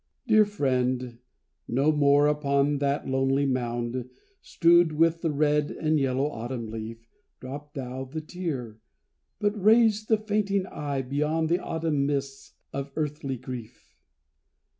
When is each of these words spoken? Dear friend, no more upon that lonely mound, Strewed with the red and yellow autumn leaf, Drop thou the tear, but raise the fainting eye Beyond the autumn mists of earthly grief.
Dear 0.25 0.45
friend, 0.45 1.19
no 1.67 1.91
more 1.91 2.25
upon 2.25 2.79
that 2.79 3.07
lonely 3.07 3.45
mound, 3.45 4.09
Strewed 4.41 4.93
with 4.93 5.21
the 5.21 5.29
red 5.29 5.69
and 5.69 5.99
yellow 5.99 6.27
autumn 6.27 6.65
leaf, 6.71 7.07
Drop 7.39 7.75
thou 7.75 8.05
the 8.05 8.19
tear, 8.21 8.79
but 9.37 9.51
raise 9.63 10.05
the 10.07 10.17
fainting 10.17 10.65
eye 10.65 11.03
Beyond 11.03 11.49
the 11.49 11.59
autumn 11.59 12.07
mists 12.07 12.53
of 12.73 12.89
earthly 12.95 13.37
grief. 13.37 13.95